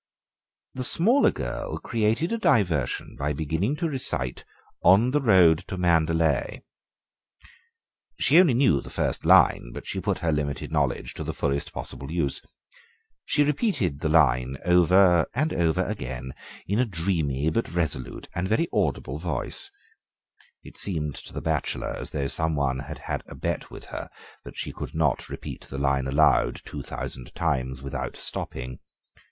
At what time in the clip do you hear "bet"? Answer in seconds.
23.35-23.69